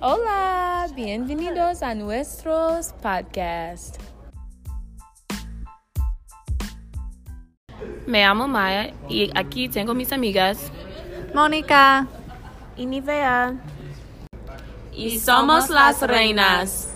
Hola, 0.00 0.88
bienvenidos 0.94 1.82
a 1.82 1.94
nuestros 1.94 2.92
podcast. 3.02 3.96
Me 8.06 8.20
llamo 8.20 8.46
Maya 8.46 8.92
y 9.08 9.30
aquí 9.34 9.70
tengo 9.70 9.94
mis 9.94 10.12
amigas 10.12 10.70
Mónica. 11.34 12.06
y 12.76 12.84
Nivea. 12.84 13.54
Y 14.92 15.18
somos 15.18 15.70
las 15.70 16.02
reinas. 16.02 16.92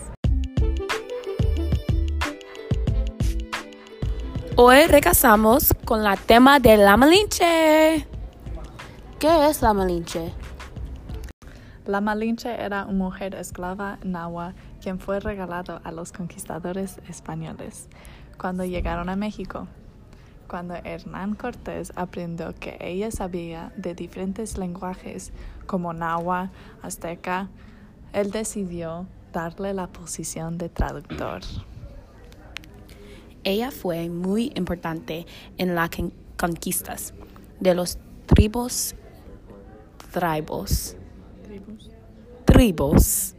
Hoy 4.57 4.86
regresamos 4.89 5.72
con 5.86 6.04
la 6.04 6.17
tema 6.17 6.61
de 6.61 6.76
la 6.76 6.98
Malinche. 6.98 8.07
¿Qué 9.18 9.48
es 9.48 9.62
la 9.62 9.72
Malinche? 9.72 10.35
La 11.90 12.00
Malinche 12.00 12.54
era 12.54 12.85
una 12.85 12.96
mujer 12.96 13.35
esclava 13.35 13.99
nahua 14.04 14.54
quien 14.80 15.00
fue 15.00 15.18
regalado 15.18 15.80
a 15.82 15.90
los 15.90 16.13
conquistadores 16.13 17.00
españoles 17.08 17.89
cuando 18.39 18.64
llegaron 18.64 19.08
a 19.08 19.16
México. 19.16 19.66
Cuando 20.49 20.76
Hernán 20.76 21.35
Cortés 21.35 21.93
aprendió 21.96 22.54
que 22.54 22.76
ella 22.80 23.11
sabía 23.11 23.72
de 23.76 23.96
diferentes 23.96 24.57
lenguajes 24.57 25.32
como 25.66 25.93
nahua, 25.93 26.53
azteca, 26.80 27.49
él 28.13 28.30
decidió 28.30 29.08
darle 29.32 29.75
la 29.75 29.88
posición 29.88 30.58
de 30.58 30.68
traductor. 30.68 31.41
Ella 33.42 33.72
fue 33.72 34.08
muy 34.11 34.52
importante 34.55 35.27
en 35.58 35.75
las 35.75 35.91
con- 35.91 36.12
conquistas 36.38 37.14
de 37.58 37.75
los 37.75 37.98
tribus, 38.27 38.94
tribos, 40.12 40.96
tribus 42.44 43.34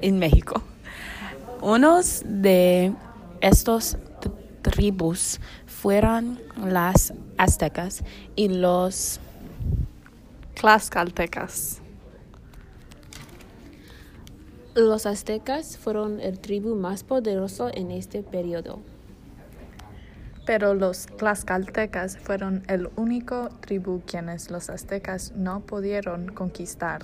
en 0.00 0.18
México. 0.18 0.62
Unos 1.60 2.22
de 2.24 2.92
estos 3.40 3.96
tribus 4.62 5.40
fueron 5.66 6.38
las 6.64 7.14
aztecas 7.38 8.02
y 8.34 8.48
los 8.48 9.20
Tlaxcaltecas. 10.60 11.82
Los 14.74 15.06
aztecas 15.06 15.76
fueron 15.76 16.20
el 16.20 16.38
tribu 16.38 16.74
más 16.74 17.04
poderoso 17.04 17.70
en 17.72 17.90
este 17.90 18.22
periodo. 18.22 18.80
Pero 20.46 20.74
los 20.74 21.06
tlaxcaltecas 21.06 22.18
fueron 22.18 22.62
el 22.68 22.88
único 22.96 23.48
tribu 23.60 24.00
quienes 24.06 24.50
los 24.50 24.70
aztecas 24.70 25.32
no 25.36 25.60
pudieron 25.60 26.28
conquistar. 26.28 27.02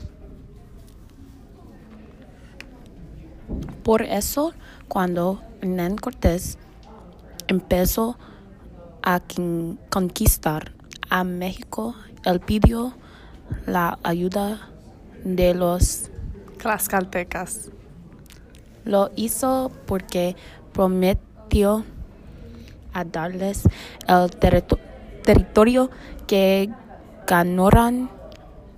Por 3.83 4.03
eso, 4.03 4.53
cuando 4.89 5.43
Hernán 5.61 5.97
Cortés 5.97 6.59
empezó 7.49 8.17
a 9.03 9.21
conquistar 9.91 10.73
a 11.11 11.25
México, 11.25 11.95
él 12.25 12.41
pidió 12.41 12.95
la 13.67 13.99
ayuda 14.03 14.69
de 15.25 15.55
los... 15.55 16.11
Tlaxcaltecas. 16.59 17.71
Lo 18.85 19.11
hizo 19.17 19.73
porque 19.87 20.37
prometió 20.73 21.85
a 22.93 23.05
darles 23.05 23.63
el 24.07 24.31
territo- 24.39 24.79
territorio 25.25 25.91
que 26.27 26.71
ganaron 27.27 28.11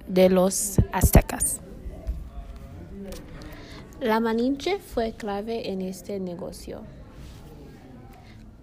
de 0.07 0.31
los 0.31 0.77
aztecas. 0.93 1.61
La 4.01 4.19
Malinche 4.19 4.81
fue 4.81 5.13
clave 5.13 5.71
en 5.71 5.81
este 5.81 6.19
negocio. 6.19 6.83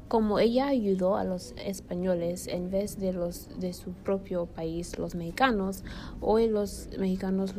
Como 0.09 0.39
ella 0.39 0.67
ayudó 0.67 1.15
a 1.15 1.23
los 1.23 1.53
españoles 1.57 2.47
en 2.47 2.69
vez 2.69 2.99
de 2.99 3.13
los 3.13 3.47
de 3.59 3.71
su 3.71 3.91
propio 3.93 4.45
país, 4.45 4.99
los 4.99 5.15
mexicanos, 5.15 5.85
hoy 6.19 6.47
los 6.49 6.89
mexicanos 6.99 7.55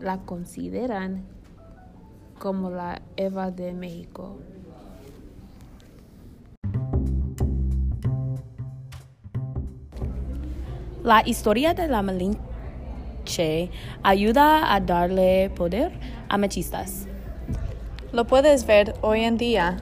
la 0.00 0.18
consideran 0.24 1.24
como 2.38 2.70
la 2.70 3.02
Eva 3.16 3.50
de 3.50 3.72
México. 3.72 4.36
La 11.02 11.22
historia 11.26 11.74
de 11.74 11.88
la 11.88 12.02
Malinche 12.02 13.70
ayuda 14.04 14.72
a 14.72 14.80
darle 14.80 15.50
poder 15.50 15.92
a 16.28 16.38
machistas. 16.38 17.08
Lo 18.16 18.26
puedes 18.26 18.64
ver 18.64 18.94
hoy 19.02 19.24
en 19.24 19.36
día. 19.36 19.76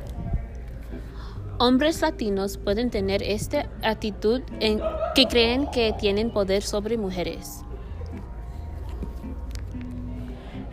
Hombres 1.60 2.00
latinos 2.00 2.58
pueden 2.58 2.90
tener 2.90 3.22
esta 3.22 3.70
actitud 3.80 4.42
en 4.58 4.80
que 5.14 5.28
creen 5.28 5.70
que 5.70 5.94
tienen 6.00 6.32
poder 6.32 6.64
sobre 6.64 6.98
mujeres. 6.98 7.62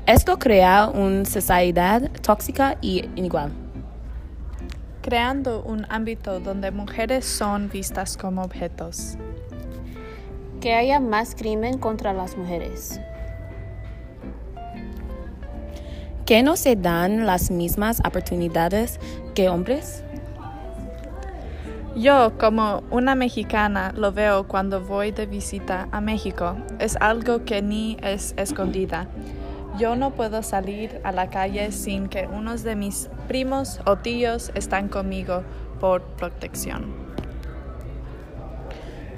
Esto 0.07 0.39
crea 0.39 0.87
una 0.87 1.23
sociedad 1.25 2.09
tóxica 2.23 2.79
y 2.81 3.05
inigual. 3.15 3.51
creando 5.03 5.61
un 5.61 5.85
ámbito 5.89 6.39
donde 6.39 6.71
mujeres 6.71 7.25
son 7.25 7.69
vistas 7.69 8.17
como 8.17 8.41
objetos. 8.41 9.17
Que 10.61 10.73
haya 10.73 10.99
más 10.99 11.35
crimen 11.35 11.77
contra 11.77 12.11
las 12.11 12.35
mujeres. 12.35 12.99
¿Que 16.31 16.43
no 16.43 16.55
se 16.55 16.77
dan 16.77 17.25
las 17.25 17.51
mismas 17.51 17.99
oportunidades 18.05 19.01
que 19.35 19.49
hombres? 19.49 20.01
Yo, 21.93 22.37
como 22.39 22.83
una 22.89 23.15
mexicana, 23.15 23.91
lo 23.97 24.13
veo 24.13 24.47
cuando 24.47 24.79
voy 24.79 25.11
de 25.11 25.25
visita 25.25 25.89
a 25.91 25.99
México. 25.99 26.55
Es 26.79 26.95
algo 27.01 27.43
que 27.43 27.61
ni 27.61 27.97
es 28.01 28.33
escondida. 28.37 29.09
Yo 29.77 29.97
no 29.97 30.11
puedo 30.11 30.41
salir 30.41 31.01
a 31.03 31.11
la 31.11 31.29
calle 31.29 31.73
sin 31.73 32.07
que 32.07 32.29
unos 32.31 32.63
de 32.63 32.77
mis 32.77 33.09
primos 33.27 33.81
o 33.85 33.97
tíos 33.97 34.53
están 34.55 34.87
conmigo 34.87 35.43
por 35.81 36.01
protección. 36.01 36.95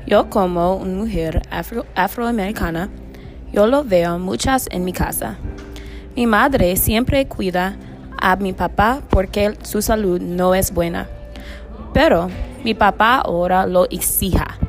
Yo 0.08 0.32
como 0.32 0.78
una 0.78 0.96
mujer 0.96 1.44
afro- 1.52 1.86
afroamericana, 1.94 2.90
yo 3.52 3.68
lo 3.68 3.84
veo 3.84 4.18
muchas 4.18 4.68
en 4.72 4.84
mi 4.84 4.94
casa. 4.94 5.38
Mi 6.16 6.28
madre 6.28 6.76
siempre 6.78 7.28
cuida 7.28 7.76
a 8.22 8.36
mi 8.36 8.54
papá 8.54 9.02
porque 9.10 9.58
su 9.64 9.82
salud 9.82 10.22
no 10.22 10.54
es 10.54 10.72
buena. 10.72 11.10
Pero 11.92 12.30
mi 12.64 12.76
papá 12.76 13.18
ahora 13.18 13.66
lo 13.66 13.86
exija. 13.90 14.60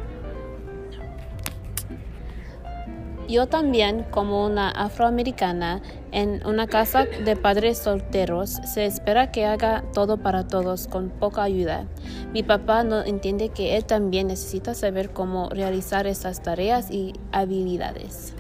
Yo 3.28 3.47
también, 3.47 4.05
como 4.10 4.47
una 4.47 4.71
afroamericana, 4.71 5.82
en 6.12 6.47
una 6.47 6.66
casa 6.66 7.05
de 7.05 7.37
padres 7.37 7.78
solteros, 7.78 8.50
se 8.50 8.87
espera 8.87 9.31
que 9.31 9.47
haga 9.47 9.82
todo 9.93 10.19
para 10.19 10.47
todos 10.47 10.88
con 10.88 11.11
poca 11.11 11.43
ayuda. 11.43 11.87
Mi 12.32 12.43
papá 12.43 12.84
no 12.84 13.03
entiende 13.03 13.49
que 13.49 13.76
él 13.76 13.84
también 13.84 14.28
necesita 14.28 14.75
saber 14.75 15.11
cómo 15.11 15.49
realizar 15.50 16.06
esas 16.06 16.43
tareas 16.43 16.91
y 16.91 17.15
habilidades. 17.32 18.34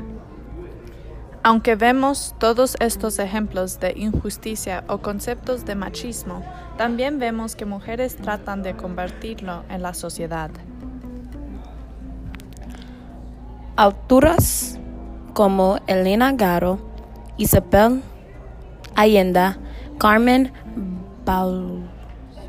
Aunque 1.46 1.76
vemos 1.76 2.34
todos 2.38 2.74
estos 2.80 3.18
ejemplos 3.18 3.78
de 3.78 3.92
injusticia 3.98 4.82
o 4.88 4.96
conceptos 5.02 5.66
de 5.66 5.74
machismo, 5.74 6.42
también 6.78 7.18
vemos 7.18 7.54
que 7.54 7.66
mujeres 7.66 8.16
tratan 8.16 8.62
de 8.62 8.74
convertirlo 8.74 9.62
en 9.68 9.82
la 9.82 9.92
sociedad. 9.92 10.50
Autoras 13.76 14.80
como 15.34 15.80
Elena 15.86 16.32
Garo, 16.32 16.78
Isabel 17.36 18.00
Allende, 18.94 19.54
Carmen 19.98 20.50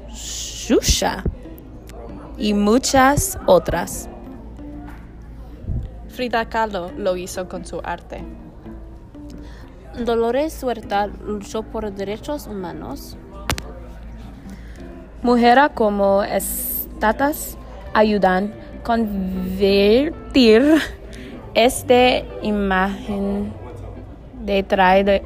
Balshusha 0.07 1.21
y 2.37 2.53
muchas 2.53 3.37
otras. 3.45 4.07
Frida 6.07 6.47
Kahlo 6.47 6.93
lo 6.93 7.17
hizo 7.17 7.49
con 7.49 7.65
su 7.65 7.81
arte. 7.83 8.44
Dolores 10.03 10.61
Huerta 10.61 11.07
luchó 11.07 11.63
por 11.63 11.91
derechos 11.93 12.47
humanos. 12.47 13.17
Mujeres 15.21 15.69
como 15.73 16.21
estas 16.23 17.57
ayudan 17.93 18.53
a 18.79 18.83
convertir 18.83 20.75
esta 21.53 22.19
imagen 22.41 23.53
de 24.41 24.63
traidor 24.63 25.21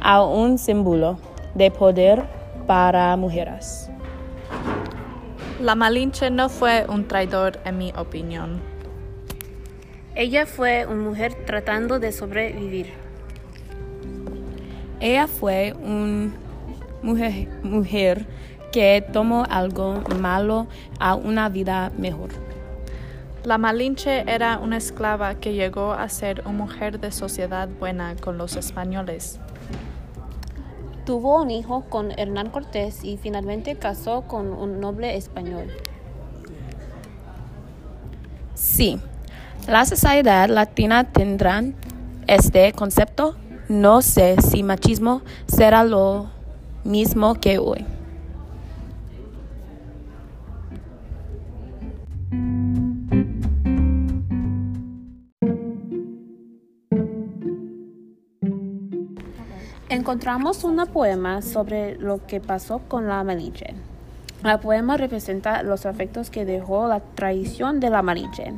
a 0.00 0.22
un 0.24 0.58
símbolo 0.58 1.18
de 1.54 1.70
poder 1.70 2.24
para 2.66 3.16
mujeres. 3.16 3.88
La 5.60 5.76
Malinche 5.76 6.30
no 6.30 6.48
fue 6.48 6.84
un 6.88 7.06
traidor 7.06 7.60
en 7.64 7.78
mi 7.78 7.92
opinión. 7.96 8.73
Ella 10.16 10.46
fue 10.46 10.86
una 10.86 11.02
mujer 11.02 11.34
tratando 11.44 11.98
de 11.98 12.12
sobrevivir. 12.12 12.92
Ella 15.00 15.26
fue 15.26 15.74
una 15.82 16.32
mujer, 17.02 17.48
mujer 17.64 18.26
que 18.70 19.04
tomó 19.12 19.44
algo 19.50 20.02
malo 20.20 20.68
a 21.00 21.16
una 21.16 21.48
vida 21.48 21.90
mejor. 21.98 22.30
La 23.42 23.58
Malinche 23.58 24.24
era 24.26 24.58
una 24.58 24.76
esclava 24.76 25.34
que 25.34 25.52
llegó 25.52 25.92
a 25.92 26.08
ser 26.08 26.42
una 26.42 26.58
mujer 26.58 27.00
de 27.00 27.10
sociedad 27.10 27.68
buena 27.68 28.14
con 28.14 28.38
los 28.38 28.54
españoles. 28.54 29.40
Tuvo 31.04 31.42
un 31.42 31.50
hijo 31.50 31.86
con 31.90 32.12
Hernán 32.12 32.50
Cortés 32.50 33.02
y 33.02 33.16
finalmente 33.16 33.74
casó 33.76 34.22
con 34.22 34.52
un 34.52 34.80
noble 34.80 35.16
español. 35.16 35.66
Sí, 38.54 39.00
la 39.66 39.84
sociedad 39.86 40.48
latina 40.48 41.04
tendrán 41.04 41.74
este 42.26 42.72
concepto. 42.72 43.36
No 43.68 44.02
sé 44.02 44.36
si 44.42 44.62
machismo 44.62 45.22
será 45.46 45.84
lo 45.84 46.30
mismo 46.84 47.34
que 47.34 47.58
hoy. 47.58 47.86
Encontramos 59.88 60.64
un 60.64 60.84
poema 60.92 61.40
sobre 61.40 61.96
lo 61.96 62.26
que 62.26 62.40
pasó 62.40 62.80
con 62.88 63.06
la 63.06 63.22
Malinche. 63.22 63.74
El 64.44 64.60
poema 64.60 64.98
representa 64.98 65.62
los 65.62 65.86
afectos 65.86 66.28
que 66.28 66.44
dejó 66.44 66.86
la 66.86 67.00
traición 67.00 67.80
de 67.80 67.88
la 67.88 68.02
Malinche. 68.02 68.52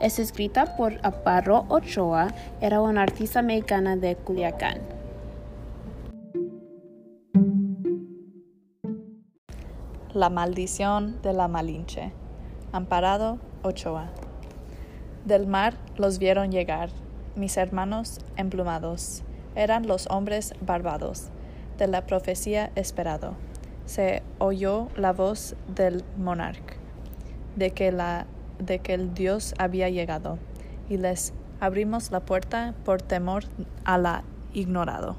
Es 0.00 0.18
escrita 0.18 0.76
por 0.78 0.94
Aparro 1.02 1.66
Ochoa, 1.68 2.28
era 2.62 2.80
una 2.80 3.02
artista 3.02 3.42
mexicana 3.42 3.96
de 3.96 4.16
Culiacán. 4.16 4.80
La 10.14 10.30
maldición 10.30 11.20
de 11.20 11.34
la 11.34 11.48
Malinche. 11.48 12.12
Amparado 12.72 13.38
Ochoa. 13.62 14.08
Del 15.26 15.46
mar 15.46 15.74
los 15.98 16.18
vieron 16.18 16.50
llegar, 16.50 16.88
mis 17.34 17.58
hermanos 17.58 18.20
emplumados 18.38 19.22
eran 19.54 19.86
los 19.86 20.06
hombres 20.08 20.54
barbados, 20.62 21.28
de 21.76 21.88
la 21.88 22.06
profecía 22.06 22.70
esperado. 22.74 23.34
Se 23.86 24.22
oyó 24.38 24.88
la 24.96 25.12
voz 25.12 25.56
del 25.74 26.04
monarca, 26.18 26.74
de 27.56 27.70
que, 27.70 27.92
la, 27.92 28.26
de 28.58 28.80
que 28.80 28.94
el 28.94 29.14
Dios 29.14 29.54
había 29.58 29.88
llegado, 29.88 30.38
y 30.88 30.96
les 30.96 31.32
abrimos 31.60 32.10
la 32.10 32.20
puerta 32.20 32.74
por 32.84 33.00
temor 33.00 33.44
a 33.84 33.98
la 33.98 34.24
ignorado. 34.52 35.16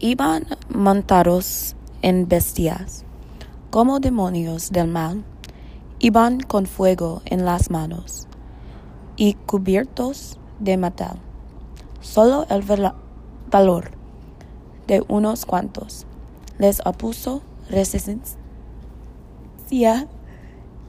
Iban 0.00 0.46
montados 0.68 1.76
en 2.02 2.28
bestias, 2.28 3.04
como 3.70 4.00
demonios 4.00 4.70
del 4.70 4.88
mal, 4.88 5.24
iban 5.98 6.40
con 6.40 6.66
fuego 6.66 7.22
en 7.26 7.44
las 7.44 7.70
manos, 7.70 8.26
y 9.16 9.34
cubiertos 9.34 10.38
de 10.58 10.76
metal 10.76 11.18
Solo 12.06 12.46
el 12.50 12.62
valor 13.50 13.90
de 14.86 15.04
unos 15.08 15.44
cuantos 15.44 16.06
les 16.58 16.80
opuso 16.86 17.42
resistencia 17.68 18.38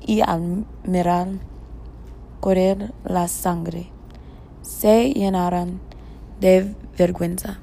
y 0.02 0.22
al 0.22 0.66
mirar 0.84 1.28
correr 2.40 2.94
la 3.04 3.28
sangre 3.28 3.92
se 4.62 5.12
llenaron 5.12 5.80
de 6.40 6.76
vergüenza. 6.98 7.60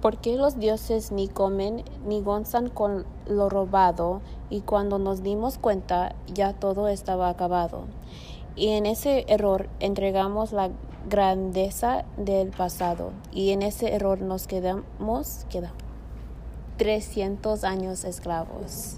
Porque 0.00 0.36
los 0.36 0.58
dioses 0.58 1.12
ni 1.12 1.28
comen 1.28 1.84
ni 2.06 2.20
gozan 2.20 2.68
con 2.68 3.06
lo 3.26 3.48
robado 3.48 4.20
y 4.50 4.62
cuando 4.62 4.98
nos 4.98 5.22
dimos 5.22 5.58
cuenta 5.58 6.14
ya 6.34 6.52
todo 6.52 6.88
estaba 6.88 7.28
acabado. 7.28 7.84
Y 8.56 8.70
en 8.70 8.86
ese 8.86 9.24
error 9.28 9.68
entregamos 9.78 10.52
la 10.52 10.70
grandeza 11.08 12.04
del 12.16 12.50
pasado 12.50 13.12
y 13.32 13.50
en 13.50 13.62
ese 13.62 13.94
error 13.94 14.20
nos 14.20 14.46
quedamos, 14.46 15.46
queda 15.50 15.72
300 16.78 17.64
años 17.64 18.04
esclavos. 18.04 18.96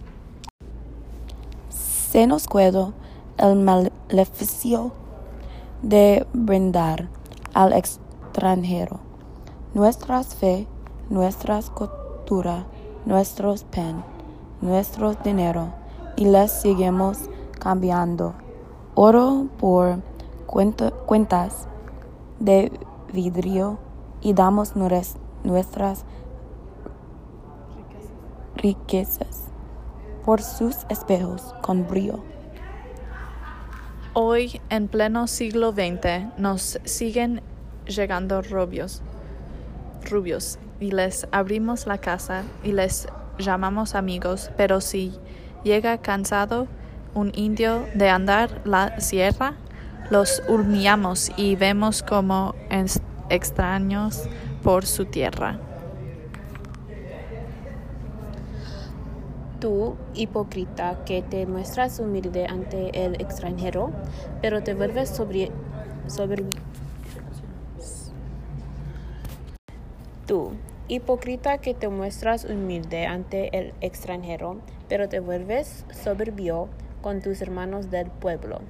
Se 1.69 2.27
nos 2.27 2.47
quedó 2.47 2.95
el 3.39 3.57
maleficio 3.57 4.93
de 5.83 6.27
brindar 6.33 7.09
al 7.53 7.73
extranjero 7.73 9.01
nuestras 9.75 10.37
fe, 10.37 10.69
nuestras 11.11 11.69
cultura, 11.71 12.65
nuestros 13.05 13.65
pen, 13.65 14.05
nuestro 14.61 15.15
dinero 15.15 15.75
y 16.17 16.27
les 16.27 16.53
seguimos 16.53 17.19
cambiando 17.59 18.35
oro 18.95 19.49
por 19.59 19.99
cuentas 20.47 21.69
de 22.39 22.73
vidrio 23.13 23.79
y 24.21 24.33
damos 24.33 24.75
nuestras 24.77 26.05
riquezas 28.57 29.45
por 30.25 30.43
sus 30.43 30.87
espejos 30.89 31.55
con 31.63 31.87
brillo. 31.87 32.25
Hoy, 34.15 34.61
en 34.71 34.89
pleno 34.89 35.27
siglo 35.27 35.73
XX, 35.73 36.39
nos 36.39 36.79
siguen 36.85 37.43
llegando 37.87 38.43
rubios, 38.43 39.03
rubios 40.09 40.59
y 40.81 40.93
les 40.93 41.27
abrimos 41.33 41.87
la 41.87 41.99
casa 41.99 42.45
y 42.63 42.73
les 42.73 43.09
llamamos 43.39 43.95
amigos, 43.95 44.51
pero 44.57 44.81
si 44.81 45.13
llega 45.65 45.99
cansado 45.99 46.69
un 47.15 47.33
indio 47.35 47.87
de 47.95 48.09
andar 48.09 48.63
la 48.65 49.01
sierra, 49.01 49.55
los 50.15 50.45
humillamos 50.47 51.33
y 51.37 51.57
vemos 51.57 52.05
como 52.05 52.55
extraños 53.31 54.29
por 54.63 54.87
su 54.87 55.07
tierra. 55.07 55.59
Tú, 59.59 59.97
hipócrita, 60.15 61.03
que 61.05 61.23
te 61.23 61.47
muestras 61.47 61.99
humilde 61.99 62.47
ante 62.47 63.05
el 63.05 63.21
extranjero, 63.21 63.91
pero 64.41 64.63
te 64.63 64.75
vuelves 64.75 65.21
Tú, 70.29 70.53
hipócrita 70.87 71.59
que 71.59 71.75
te 71.75 71.89
muestras 71.89 72.45
humilde 72.45 73.07
ante 73.07 73.59
el 73.59 73.75
extranjero, 73.81 74.61
pero 74.89 75.09
te 75.09 75.19
vuelves 75.19 75.85
soberbio 75.91 76.69
con 77.03 77.21
tus 77.21 77.43
hermanos 77.43 77.91
del 77.91 78.13
pueblo. 78.13 78.61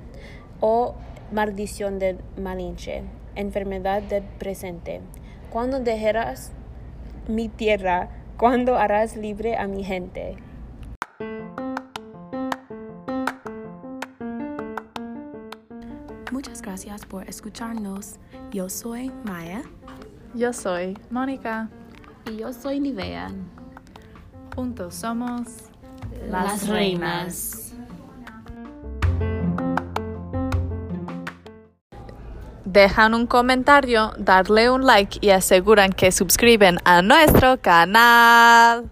Oh 0.61 0.95
maldición 1.33 1.99
del 1.99 2.19
Malinche, 2.41 3.03
enfermedad 3.35 4.03
del 4.03 4.23
presente. 4.23 5.01
Cuando 5.51 5.81
dejarás 5.81 6.53
mi 7.29 7.49
tierra? 7.49 8.11
cuando 8.37 8.77
harás 8.77 9.17
libre 9.17 9.57
a 9.57 9.67
mi 9.67 9.85
gente? 9.85 10.37
Muchas 16.33 16.61
gracias 16.63 17.07
por 17.07 17.29
escucharnos. 17.29 18.17
Yo 18.51 18.69
soy 18.69 19.13
Maya. 19.25 19.63
Yo 20.35 20.53
soy 20.53 20.99
Mónica. 21.11 21.71
Y 22.27 22.39
yo 22.39 22.53
soy 22.53 22.81
Nivea. 22.81 23.31
Juntos 24.57 24.95
somos 24.97 25.47
las 26.29 26.69
reinas. 26.69 27.64
Dejan 32.65 33.15
un 33.15 33.27
comentario, 33.27 34.13
darle 34.19 34.71
un 34.71 34.87
like 34.87 35.19
y 35.21 35.31
aseguran 35.31 35.93
que 35.93 36.13
suscriben 36.13 36.79
a 36.85 37.03
nuestro 37.03 37.61
canal. 37.61 38.91